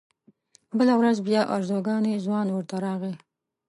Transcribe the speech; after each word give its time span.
بله 0.77 0.93
ورځ 0.99 1.17
بیا 1.27 1.41
ارزګانی 1.55 2.21
ځوان 2.25 2.47
ورته 2.51 2.75
راغی. 2.85 3.13